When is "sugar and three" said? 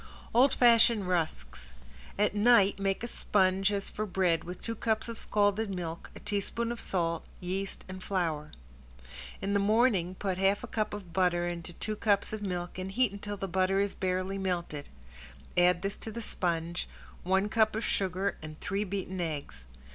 17.85-18.83